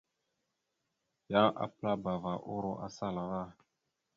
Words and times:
Yan 1.31 1.49
apəlabava 1.63 2.33
uro 2.55 2.71
asala 2.85 3.21
ava. 3.25 3.43